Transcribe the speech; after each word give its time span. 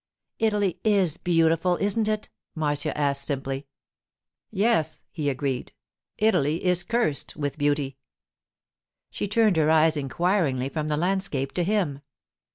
'Italy 0.39 0.79
is 0.83 1.17
beautiful, 1.17 1.75
isn't 1.75 2.07
it?' 2.07 2.27
Marcia 2.55 2.97
asked 2.97 3.27
simply. 3.27 3.67
'Yes,' 4.49 5.03
he 5.11 5.29
agreed; 5.29 5.73
'Italy 6.17 6.65
is 6.65 6.81
cursed 6.81 7.35
with 7.35 7.59
beauty.' 7.59 7.99
She 9.11 9.27
turned 9.27 9.57
her 9.57 9.69
eyes 9.69 9.95
inquiringly 9.95 10.69
from 10.69 10.87
the 10.87 10.97
landscape 10.97 11.51
to 11.51 11.63
him. 11.63 12.01